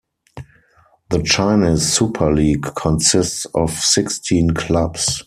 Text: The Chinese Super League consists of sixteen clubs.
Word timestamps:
The 1.09 1.21
Chinese 1.21 1.93
Super 1.93 2.31
League 2.33 2.65
consists 2.75 3.45
of 3.53 3.69
sixteen 3.69 4.49
clubs. 4.51 5.19